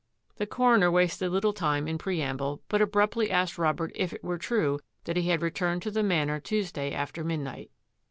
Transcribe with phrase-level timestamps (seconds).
[0.37, 4.79] The coroner wasted little time in preamble, but abruptly asked Robert if it were true
[5.03, 7.69] that he had returned to the Manor Tuesday after midnight.